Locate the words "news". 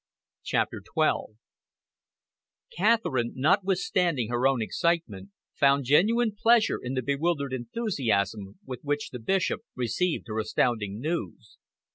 10.99-11.59